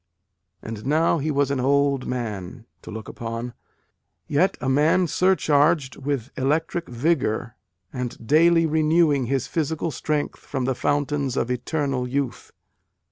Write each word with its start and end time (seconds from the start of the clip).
And 0.63 0.83
now 0.83 1.19
he 1.19 1.29
was 1.29 1.51
an 1.51 1.59
old 1.59 2.07
man, 2.07 2.65
to 2.81 2.89
look 2.89 3.07
upon, 3.07 3.53
yet 4.27 4.57
a 4.59 4.67
man 4.67 5.05
surcharged 5.05 5.95
with 5.95 6.31
electric 6.35 6.89
vigour 6.89 7.55
and 7.93 8.25
daily 8.25 8.65
renewing 8.65 9.27
his 9.27 9.45
physical 9.45 9.91
strength 9.91 10.39
from 10.39 10.65
the 10.65 10.73
fountains 10.73 11.37
of 11.37 11.51
eternal 11.51 12.07
youth. 12.07 12.49